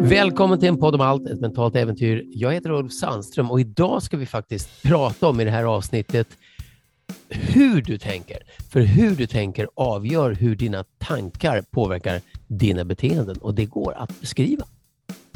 [0.00, 2.24] Välkommen till en podd om allt, ett mentalt äventyr.
[2.30, 6.28] Jag heter Ulf Sandström och idag ska vi faktiskt prata om i det här avsnittet
[7.28, 8.38] hur du tänker.
[8.70, 14.20] För hur du tänker avgör hur dina tankar påverkar dina beteenden och det går att
[14.20, 14.64] beskriva.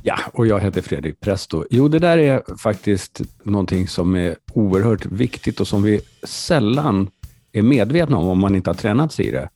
[0.03, 1.65] Ja, och jag heter Fredrik Presto.
[1.71, 7.11] Jo, det där är faktiskt någonting som är oerhört viktigt och som vi sällan
[7.53, 9.49] är medvetna om om man inte har tränat sig i det.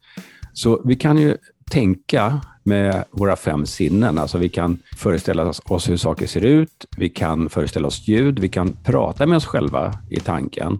[0.52, 1.36] Så vi kan ju
[1.70, 4.18] tänka med våra fem sinnen.
[4.18, 8.48] Alltså vi kan föreställa oss hur saker ser ut, vi kan föreställa oss ljud, vi
[8.48, 10.78] kan prata med oss själva i tanken.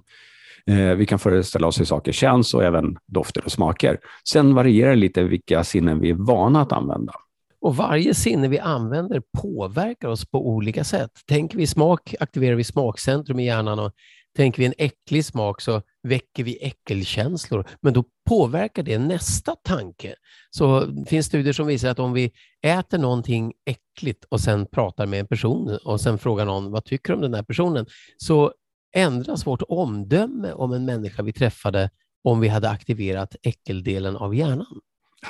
[0.66, 3.98] Eh, vi kan föreställa oss hur saker känns och även dofter och smaker.
[4.28, 7.12] Sen varierar det lite vilka sinnen vi är vana att använda.
[7.60, 11.10] Och varje sinne vi använder påverkar oss på olika sätt.
[11.28, 13.92] Tänker vi smak aktiverar vi smakcentrum i hjärnan och
[14.36, 20.14] tänker vi en äcklig smak så väcker vi äckelkänslor, men då påverkar det nästa tanke.
[20.50, 25.06] Så det finns studier som visar att om vi äter någonting äckligt och sen pratar
[25.06, 28.52] med en person och sen frågar någon vad tycker du om den här personen, så
[28.94, 31.90] ändras vårt omdöme om en människa vi träffade
[32.24, 34.80] om vi hade aktiverat äckeldelen av hjärnan.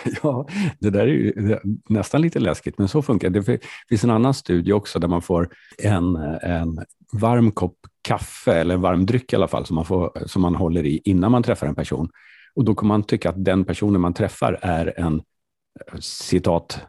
[0.22, 0.46] Ja,
[0.78, 3.40] det där är ju nästan lite läskigt, men så funkar det.
[3.40, 6.78] Det finns en annan studie också där man får en, en
[7.12, 10.54] varm kopp kaffe, eller en varm dryck i alla fall, som man, får, som man
[10.54, 12.08] håller i innan man träffar en person.
[12.54, 16.80] Och då kommer man tycka att den personen man träffar är en eh, citat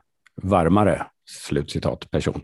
[0.42, 2.42] varmare, slutcitat, person.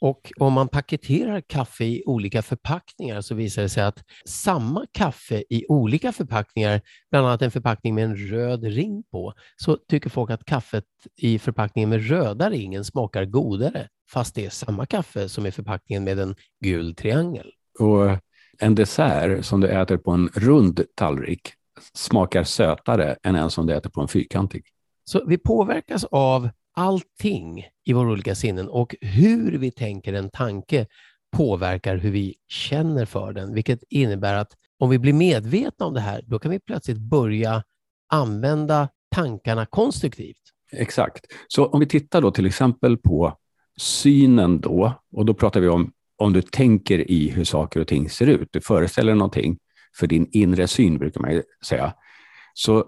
[0.00, 5.44] Och om man paketerar kaffe i olika förpackningar så visar det sig att samma kaffe
[5.50, 6.80] i olika förpackningar,
[7.10, 10.84] bland annat en förpackning med en röd ring på, så tycker folk att kaffet
[11.16, 16.04] i förpackningen med röda ringen smakar godare, fast det är samma kaffe som i förpackningen
[16.04, 17.52] med en gul triangel.
[17.78, 18.18] Och
[18.58, 21.52] en dessert som du äter på en rund tallrik
[21.94, 24.64] smakar sötare än en som du äter på en fyrkantig.
[25.04, 30.86] Så vi påverkas av allting i våra olika sinnen och hur vi tänker en tanke
[31.36, 36.00] påverkar hur vi känner för den, vilket innebär att om vi blir medvetna om det
[36.00, 37.62] här, då kan vi plötsligt börja
[38.08, 40.36] använda tankarna konstruktivt.
[40.72, 41.26] Exakt.
[41.48, 43.38] Så om vi tittar då till exempel på
[43.76, 48.10] synen då, och då pratar vi om om du tänker i hur saker och ting
[48.10, 49.58] ser ut, du föreställer någonting
[49.96, 51.94] för din inre syn, brukar man säga,
[52.54, 52.86] så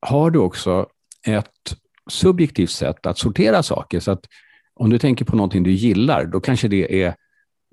[0.00, 0.86] har du också
[1.26, 1.76] ett
[2.10, 4.00] subjektivt sätt att sortera saker.
[4.00, 4.26] Så att
[4.74, 7.14] om du tänker på någonting du gillar, då kanske det är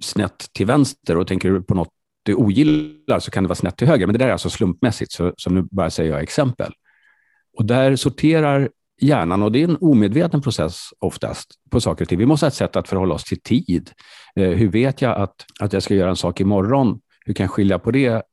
[0.03, 1.89] snett till vänster och tänker du på något
[2.23, 4.07] du ogillar så kan det vara snett till höger.
[4.07, 6.73] Men det där är alltså slumpmässigt, så, så nu bara säger jag exempel.
[7.57, 8.69] Och där sorterar
[9.01, 12.19] hjärnan, och det är en omedveten process oftast, på saker och ting.
[12.19, 13.91] Vi måste ha ett sätt att förhålla oss till tid.
[14.35, 16.99] Eh, hur vet jag att, att jag ska göra en sak imorgon?
[17.25, 18.23] Hur kan jag skilja, på det,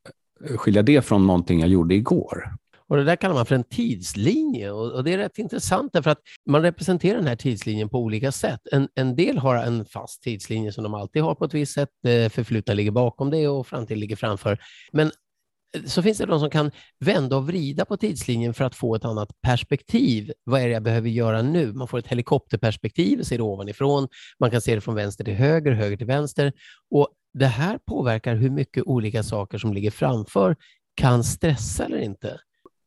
[0.56, 2.58] skilja det från någonting jag gjorde igår?
[2.88, 6.10] Och Det där kallar man för en tidslinje och, och det är rätt intressant därför
[6.10, 8.60] att man representerar den här tidslinjen på olika sätt.
[8.72, 11.88] En, en del har en fast tidslinje som de alltid har på ett visst sätt.
[12.02, 14.58] Det förflutna ligger bakom det och framtiden ligger framför.
[14.92, 15.10] Men
[15.86, 19.04] så finns det de som kan vända och vrida på tidslinjen för att få ett
[19.04, 20.32] annat perspektiv.
[20.44, 21.72] Vad är det jag behöver göra nu?
[21.72, 24.08] Man får ett helikopterperspektiv, ser det ovanifrån.
[24.40, 26.52] Man kan se det från vänster till höger, höger till vänster.
[26.90, 27.08] Och
[27.38, 30.56] Det här påverkar hur mycket olika saker som ligger framför
[30.94, 32.40] kan stressa eller inte.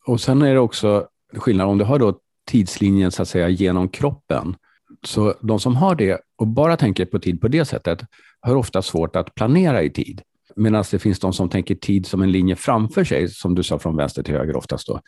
[0.07, 3.89] Och sen är det också skillnad om du har då tidslinjen så att säga genom
[3.89, 4.55] kroppen.
[5.05, 8.01] Så de som har det och bara tänker på tid på det sättet
[8.39, 10.21] har ofta svårt att planera i tid.
[10.55, 13.63] Medan alltså, det finns de som tänker tid som en linje framför sig, som du
[13.63, 15.01] sa från vänster till höger oftast då,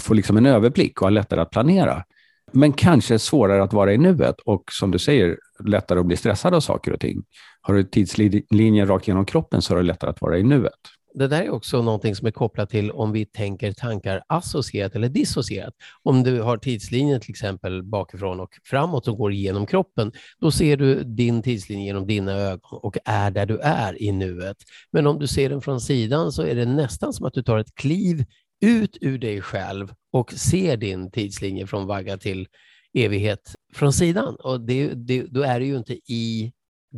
[0.00, 2.04] få liksom en överblick och har lättare att planera.
[2.52, 6.54] Men kanske svårare att vara i nuet och som du säger, lättare att bli stressad
[6.54, 7.22] av saker och ting.
[7.60, 11.28] Har du tidslinjen rakt genom kroppen så är det lättare att vara i nuet det
[11.28, 15.74] där är också någonting som är kopplat till om vi tänker tankar associerat eller dissocierat.
[16.02, 20.76] Om du har tidslinjen till exempel bakifrån och framåt som går igenom kroppen, då ser
[20.76, 24.56] du din tidslinje genom dina ögon och är där du är i nuet.
[24.90, 27.58] Men om du ser den från sidan så är det nästan som att du tar
[27.58, 28.24] ett kliv
[28.60, 32.46] ut ur dig själv och ser din tidslinje från vagga till
[32.94, 34.36] evighet från sidan.
[34.36, 36.52] Och det, det, då är du ju inte i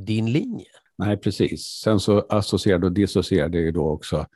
[0.06, 0.66] din linje.
[1.04, 1.62] Nej, precis.
[1.66, 4.26] Sen så associerad och dissocierad är ju då också,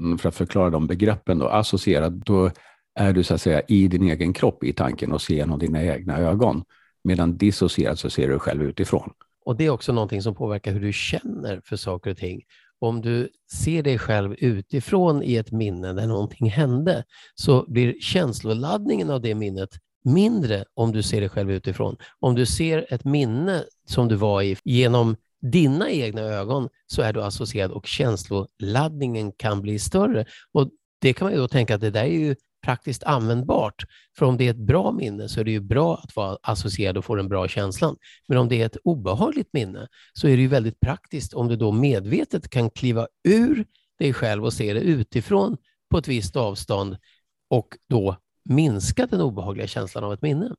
[0.00, 2.50] mm, för att förklara de begreppen, då, associerad, då
[2.94, 5.84] är du så att säga i din egen kropp i tanken och ser genom dina
[5.84, 6.64] egna ögon.
[7.04, 9.10] Medan dissocierad så ser du själv utifrån.
[9.44, 12.42] Och det är också någonting som påverkar hur du känner för saker och ting.
[12.78, 17.04] Om du ser dig själv utifrån i ett minne där någonting hände,
[17.34, 19.70] så blir känsloladdningen av det minnet
[20.04, 21.96] mindre om du ser dig själv utifrån.
[22.20, 27.12] Om du ser ett minne som du var i genom dina egna ögon så är
[27.12, 30.24] du associerad och känsloladdningen kan bli större.
[30.52, 30.70] Och
[31.00, 32.34] det kan man ju då tänka att det där är ju
[32.64, 33.84] praktiskt användbart.
[34.18, 36.96] För om det är ett bra minne så är det ju bra att vara associerad
[36.96, 37.96] och få den bra känslan.
[38.28, 41.56] Men om det är ett obehagligt minne så är det ju väldigt praktiskt om du
[41.56, 43.64] då medvetet kan kliva ur
[43.98, 45.56] dig själv och se det utifrån
[45.90, 46.96] på ett visst avstånd
[47.50, 50.54] och då minska den obehagliga känslan av ett minne.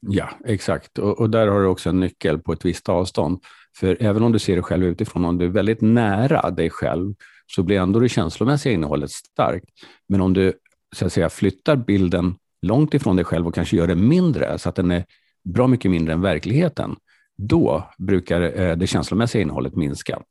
[0.00, 0.98] Ja, exakt.
[0.98, 3.42] Och, och, där har du också en nyckel på ett visst avstånd.
[3.76, 7.14] För även om du ser dig själv utifrån, om du är väldigt nära dig själv,
[7.46, 9.66] så blir ändå det känslomässiga innehållet starkt.
[10.08, 10.52] Men om du
[10.96, 14.68] så att säga, flyttar bilden långt ifrån dig själv och kanske gör den mindre, så
[14.68, 15.04] att den är
[15.44, 16.96] bra mycket mindre än verkligheten,
[17.36, 20.22] då brukar eh, det känslomässiga innehållet minska.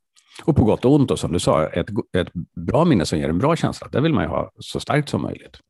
[0.44, 3.28] Och på gott och ont, då, som du sa, ett, ett bra minne som ger
[3.28, 5.60] en bra känsla, det vill man ju ha så starkt som möjligt.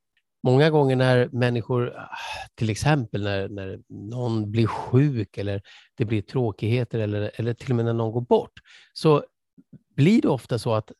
[0.45, 1.95] Många gånger när människor,
[2.55, 5.63] till exempel när, när någon blir sjuk eller
[5.97, 8.53] det blir tråkigheter eller, eller till och med när någon går bort,
[8.93, 9.25] så
[9.97, 10.93] blir det ofta så att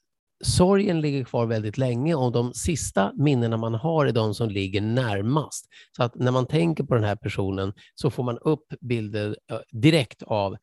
[0.45, 4.81] sorgen ligger kvar väldigt länge och de sista minnena man har är de som ligger
[4.81, 5.67] närmast.
[5.97, 9.37] Så att när man tänker på den här personen så får man upp bilder
[9.73, 10.57] direkt av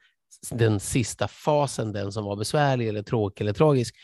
[0.51, 3.95] den sista fasen, den som var besvärlig eller tråkig eller tragisk.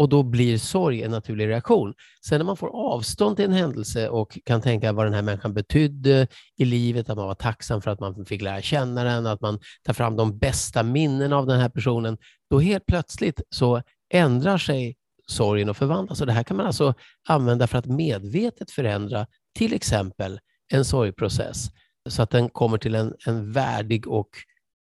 [0.00, 1.94] Och då blir sorg en naturlig reaktion.
[2.26, 5.54] Sen när man får avstånd till en händelse och kan tänka vad den här människan
[5.54, 6.26] betydde
[6.56, 9.58] i livet, att man var tacksam för att man fick lära känna den, att man
[9.82, 12.18] tar fram de bästa minnen av den här personen,
[12.50, 13.82] då helt plötsligt så
[14.12, 16.20] ändrar sig sorgen och förvandlas.
[16.20, 16.94] Och det här kan man alltså
[17.28, 20.40] använda för att medvetet förändra till exempel
[20.72, 21.66] en sorgprocess
[22.08, 24.28] så att den kommer till en, en värdig och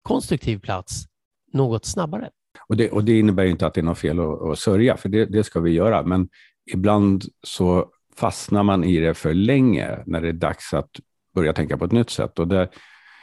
[0.02, 1.04] konstruktiv plats
[1.52, 2.30] något snabbare.
[2.72, 5.08] Och det, och det innebär inte att det är något fel att, att sörja, för
[5.08, 6.02] det, det ska vi göra.
[6.02, 6.28] Men
[6.72, 7.86] ibland så
[8.16, 10.90] fastnar man i det för länge när det är dags att
[11.34, 12.38] börja tänka på ett nytt sätt.
[12.38, 12.68] Och det,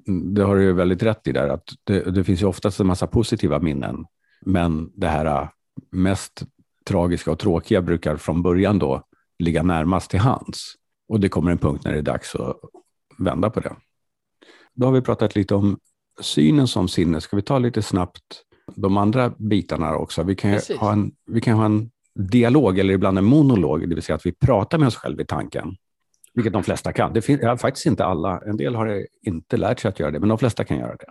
[0.06, 2.88] det har du ju väldigt rätt i där, att det, det finns ju oftast en
[2.88, 4.06] massa positiva minnen.
[4.46, 5.50] Men det här äh,
[5.92, 6.44] mest
[6.86, 9.04] tragiska och tråkiga brukar från början då
[9.40, 10.74] ligga närmast till hands.
[11.08, 12.58] Och det kommer en punkt när det är dags att
[13.18, 13.76] vända på det.
[14.74, 15.80] Då har vi pratat lite om
[16.22, 17.22] synen som sinne.
[17.22, 18.46] Ska vi ta lite snabbt
[18.76, 20.24] de andra bitarna också?
[20.24, 24.04] Vi kan, ha en, vi kan ha en dialog eller ibland en monolog, det vill
[24.04, 25.76] säga att vi pratar med oss själva i tanken.
[26.34, 27.14] Vilket de flesta kan.
[27.14, 28.42] Det finns ja, faktiskt inte alla.
[28.46, 31.06] En del har inte lärt sig att göra det, men de flesta kan göra det.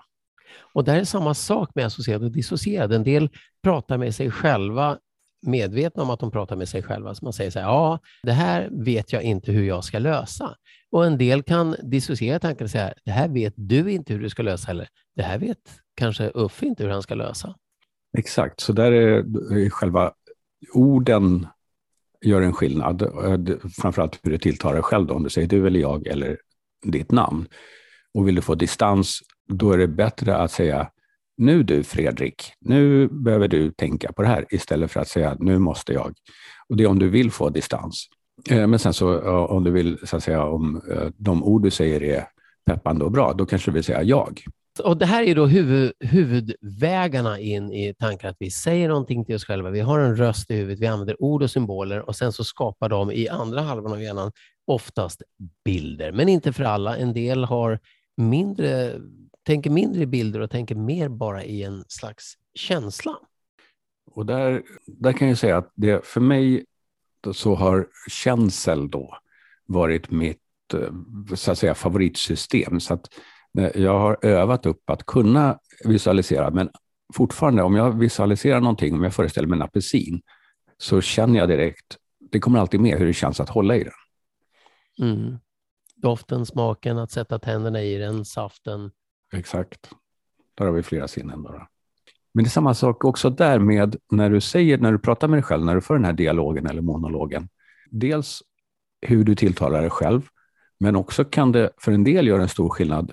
[0.72, 2.92] Och det är samma sak med associerad och dissocierad.
[2.92, 3.28] En del
[3.62, 4.98] pratar med sig själva
[5.46, 7.14] medvetna om att de pratar med sig själva.
[7.14, 10.54] Så man säger så här, ja, det här vet jag inte hur jag ska lösa.
[10.90, 14.30] Och en del kan dissociera tanken och säga, det här vet du inte hur du
[14.30, 15.58] ska lösa, eller det här vet
[15.98, 17.54] kanske Uffe inte hur han ska lösa.
[18.18, 20.12] Exakt, så där är själva
[20.74, 21.46] orden
[22.24, 23.02] gör en skillnad.
[23.02, 26.38] Eh, framförallt hur det tilltalar dig själv, då, om du säger du eller jag eller
[26.84, 27.46] ditt namn.
[28.14, 30.90] Och vill du få distans, då är det bättre att säga
[31.36, 35.58] nu du Fredrik, nu behöver du tänka på det här istället för att säga nu
[35.58, 36.14] måste jag.
[36.68, 38.08] Och det är om du vill få distans.
[38.50, 41.70] Eh, men sen så om du vill, så att säga, om eh, de ord du
[41.70, 42.28] säger är
[42.66, 44.44] peppande och bra, då kanske du vill säga jag.
[44.80, 49.34] Och Det här är då huvud, huvudvägarna in i tanken att vi säger någonting till
[49.34, 49.70] oss själva.
[49.70, 52.88] Vi har en röst i huvudet, vi använder ord och symboler och sen så skapar
[52.88, 54.32] de i andra halvan av hjärnan
[54.66, 55.22] oftast
[55.64, 56.96] bilder, men inte för alla.
[56.96, 57.78] En del har
[58.16, 59.00] mindre
[59.48, 63.18] tänker mindre i bilder och tänker mer bara i en slags känsla.
[64.10, 66.64] Och där, där kan jag säga att det, för mig
[67.32, 69.18] så har känsel då
[69.66, 70.38] varit mitt
[70.74, 72.80] eh, så att säga, favoritsystem.
[72.80, 73.08] Så att
[73.74, 76.70] jag har övat upp att kunna visualisera, men
[77.14, 80.20] fortfarande om jag visualiserar någonting, om jag föreställer mig en apelsin,
[80.78, 81.96] så känner jag direkt,
[82.30, 83.92] det kommer alltid med hur det känns att hålla i den.
[85.08, 85.38] Mm.
[85.96, 88.90] Doften, smaken, att sätta tänderna i den, saften.
[89.32, 89.90] Exakt.
[90.54, 91.42] Där har vi flera sinnen.
[91.42, 91.68] Bara.
[92.34, 95.36] Men det är samma sak också där med när du säger, när du pratar med
[95.36, 97.48] dig själv, när du för den här dialogen eller monologen.
[97.90, 98.42] Dels
[99.00, 100.28] hur du tilltalar dig själv,
[100.80, 103.12] men också kan det för en del göra en stor skillnad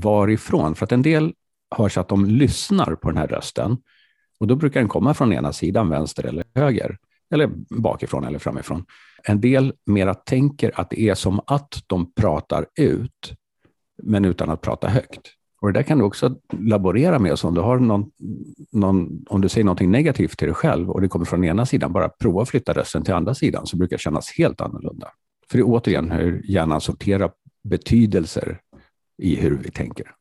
[0.00, 0.74] varifrån.
[0.74, 1.32] För att en del
[1.76, 3.76] hörs så att de lyssnar på den här rösten
[4.40, 6.98] och då brukar den komma från ena sidan, vänster eller höger,
[7.30, 8.84] eller bakifrån eller framifrån.
[9.22, 13.32] En del mera tänker att det är som att de pratar ut,
[14.02, 15.20] men utan att prata högt.
[15.60, 17.38] Och det där kan du också laborera med.
[17.38, 18.10] Så om du, har någon,
[18.72, 21.92] någon, om du säger någonting negativt till dig själv och det kommer från ena sidan,
[21.92, 25.08] bara prova att flytta rösten till andra sidan så brukar det kännas helt annorlunda.
[25.50, 27.30] För det är återigen hur hjärnan sorterar
[27.62, 28.60] betydelser
[29.18, 30.14] i hur vi tänker.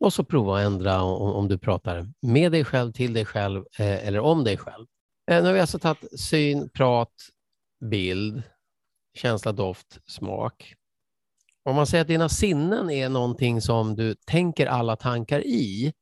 [0.00, 4.06] Och så prova att ändra om, du pratar med dig själv, till dig själv eh,
[4.06, 4.86] eller om dig själv.
[5.30, 7.12] Eh, nu har vi alltså tagit syn, prat,
[7.80, 8.42] bild,
[9.14, 10.74] känsla, doft, smak.
[11.64, 15.92] Om man säger att dina sinnen är någonting som du tänker alla tankar i,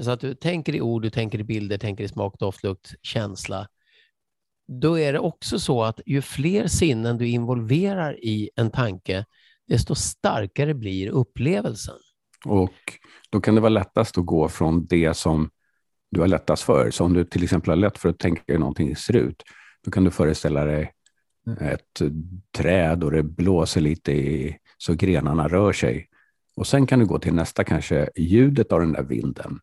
[0.00, 2.94] så att du tänker i ord, du tänker i bilder, tänker i smak, doft, lukt,
[3.02, 3.68] känsla.
[4.68, 9.24] då är det också så att ju fler sinnen du involverar i en tanke,
[9.68, 11.94] desto starkare blir upplevelsen.
[12.44, 12.98] Och
[13.30, 15.50] då kan det vara lättast att gå från det som
[16.10, 16.90] du har lättast för.
[16.90, 19.42] Så om du till exempel har lätt för att tänka hur någonting ser ut,
[19.84, 20.92] då kan du föreställa dig
[21.60, 22.02] ett
[22.56, 26.08] träd och det blåser lite i, så grenarna rör sig.
[26.56, 29.60] Och sen kan du gå till nästa, kanske ljudet av den där vinden.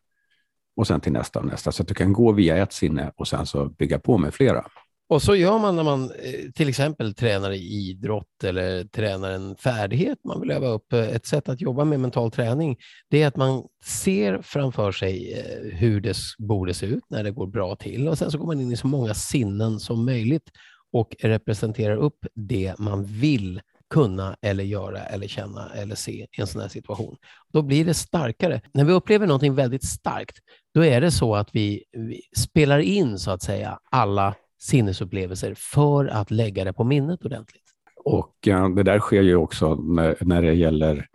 [0.76, 1.72] Och sen till nästa och nästa.
[1.72, 4.66] Så att du kan gå via ett sinne och sen så bygga på med flera.
[5.08, 9.56] Och så gör man när man eh, till exempel tränar i idrott eller tränar en
[9.56, 10.94] färdighet man vill öva upp.
[10.94, 12.78] Eh, ett sätt att jobba med mental träning,
[13.10, 17.32] det är att man ser framför sig eh, hur det borde se ut när det
[17.32, 20.52] går bra till och sen så går man in i så många sinnen som möjligt
[20.94, 26.48] och representerar upp det man vill kunna eller göra eller känna eller se i en
[26.48, 27.16] sån här situation.
[27.54, 28.62] Då blir det starkare.
[28.74, 30.38] När vi upplever någonting väldigt starkt,
[30.74, 36.06] då är det så att vi, vi spelar in så att säga alla sinnesupplevelser för
[36.06, 37.64] att lägga det på minnet ordentligt.
[38.04, 41.08] Och ja, det där sker ju också när, när det gäller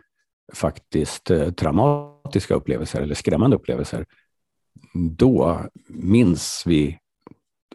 [0.53, 4.05] faktiskt eh, traumatiska upplevelser eller skrämmande upplevelser.
[5.17, 6.97] Då minns vi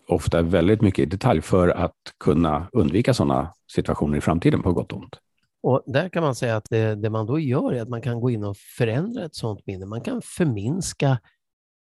[0.08, 4.92] ofta väldigt mycket i detalj för att kunna undvika sådana situationer i framtiden på gott
[4.92, 5.18] och ont.
[5.62, 8.20] Och där kan man säga att det, det, man då gör är att man kan
[8.20, 9.86] gå in och förändra ett sådant minne.
[9.86, 11.18] Man kan förminska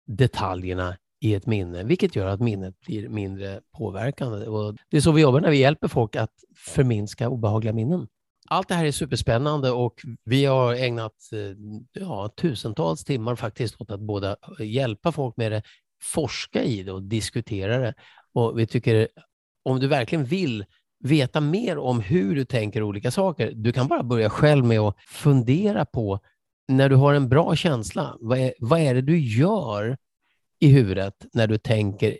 [0.07, 4.47] detaljerna i ett minne, vilket gör att minnet blir mindre påverkande.
[4.47, 8.07] Och det är så vi jobbar när vi hjälper folk att förminska obehagliga minnen.
[8.47, 11.39] Allt det här är superspännande och vi har ägnat eh,
[11.93, 15.61] ja, tusentals timmar faktiskt åt att både hjälpa folk med det,
[16.03, 17.93] forska i det och diskutera det.
[18.33, 19.07] Och vi tycker,
[19.63, 20.65] om du verkligen vill
[21.03, 24.95] veta mer om hur du tänker olika saker, du kan bara börja själv med att
[25.07, 26.19] fundera på
[26.67, 29.97] när du har en bra känsla, vad är, vad är det du gör
[30.65, 32.17] i huvudet när du tänker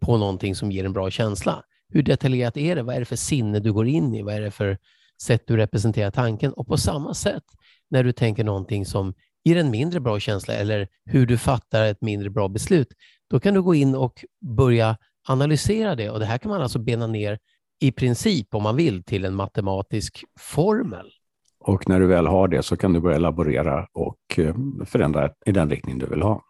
[0.00, 1.62] på någonting som ger en bra känsla.
[1.88, 2.82] Hur detaljerat är det?
[2.82, 4.22] Vad är det för sinne du går in i?
[4.22, 4.78] Vad är det för
[5.22, 6.52] sätt du representerar tanken?
[6.52, 7.42] Och på samma sätt
[7.90, 9.14] när du tänker någonting som
[9.44, 12.88] ger en mindre bra känsla eller hur du fattar ett mindre bra beslut,
[13.30, 14.96] då kan du gå in och börja
[15.28, 16.10] analysera det.
[16.10, 17.38] Och Det här kan man alltså bena ner
[17.80, 21.06] i princip, om man vill, till en matematisk formel.
[21.60, 24.54] Och när du väl har det så kan du börja laborera och eh,
[24.86, 26.42] förändra i den riktning du vill ha.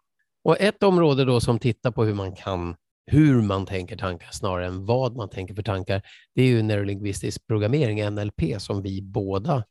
[0.44, 2.76] Och ett område då som tittar på hur man kan
[3.10, 6.02] hur man tänker tankar snarare än vad man tänker för tankar,
[6.34, 9.64] det är ju neurolingvistisk programmering, NLP, som vi båda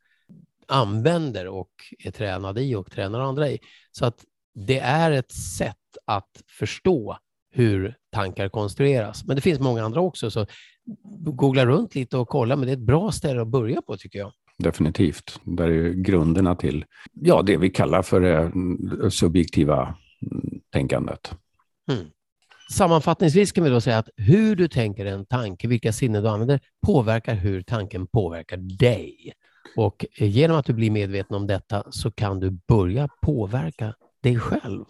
[0.68, 1.70] använder och
[2.04, 3.60] är tränade i och tränar andra i.
[3.92, 4.24] Så att
[4.56, 7.18] det är ett sätt att förstå
[7.52, 9.26] hur tankar konstrueras.
[9.26, 10.46] Men det finns många andra också, så
[11.14, 14.20] googla runt lite och kolla, men det är ett bra ställe att börja på tycker
[14.20, 14.32] jag.
[14.58, 15.40] Definitivt.
[15.44, 19.96] Där är grunderna till ja, det vi kallar för det subjektiva
[20.78, 21.32] tänkandet.
[21.92, 22.06] Mm.
[22.72, 26.60] Sammanfattningsvis kan vi då säga att hur du tänker en tanke, vilka sinnen du använder,
[26.86, 29.34] påverkar hur tanken påverkar dig.
[29.76, 33.94] Och genom att du blir medveten om detta så kan du börja påverka
[34.24, 34.86] dig själv.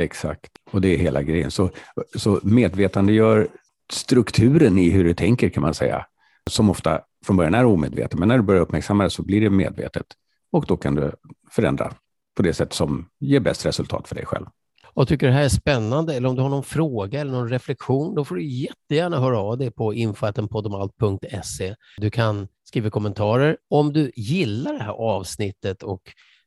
[0.00, 1.50] Exakt, och det är hela grejen.
[1.50, 1.70] Så,
[2.14, 3.48] så medvetandegör
[3.92, 6.06] strukturen i hur du tänker kan man säga,
[6.50, 9.50] som ofta från början är omedveten, men när du börjar uppmärksamma det så blir det
[9.50, 10.06] medvetet
[10.52, 11.12] och då kan du
[11.50, 11.92] förändra
[12.36, 14.46] på det sätt som ger bäst resultat för dig själv
[14.94, 18.14] och tycker det här är spännande eller om du har någon fråga eller någon reflektion,
[18.14, 21.74] då får du jättegärna höra av dig på info.podomalt.se.
[21.96, 23.56] Du kan skriva kommentarer.
[23.70, 26.00] Om du gillar det här avsnittet och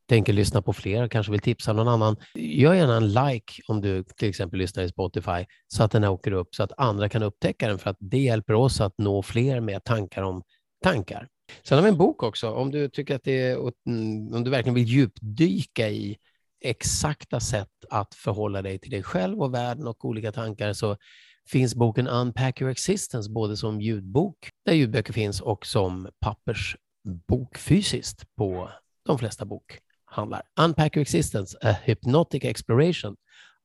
[0.09, 4.03] tänker lyssna på fler, kanske vill tipsa någon annan, gör gärna en like om du
[4.03, 7.67] till exempel lyssnar i Spotify så att den åker upp så att andra kan upptäcka
[7.67, 10.43] den för att det hjälper oss att nå fler med tankar om
[10.83, 11.27] tankar.
[11.63, 13.55] Sen har vi en bok också, om du tycker att det är,
[13.87, 16.17] mm, om du verkligen vill djupdyka i
[16.61, 20.97] exakta sätt att förhålla dig till dig själv och världen och olika tankar så
[21.47, 28.35] finns boken Unpack Your Existence både som ljudbok, där ljudböcker finns, och som pappersbok fysiskt
[28.35, 28.71] på
[29.03, 30.41] de flesta bokhandlar.
[30.59, 33.15] Unpack Your Existence, A Hypnotic Exploration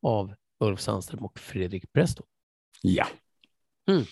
[0.02, 2.24] av Ulf Sandström och Fredrik Presto.
[2.82, 3.06] Ja.
[3.88, 4.04] Mm.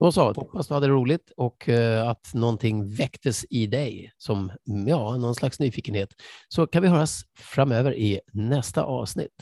[0.00, 4.52] Då så, hoppas du hade roligt och uh, att någonting väcktes i dig som
[4.86, 6.08] ja, någon slags nyfikenhet.
[6.48, 9.34] Så kan vi höras framöver i nästa avsnitt.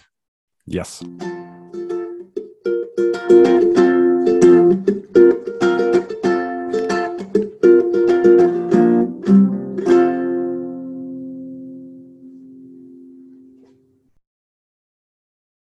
[0.67, 1.03] Yes.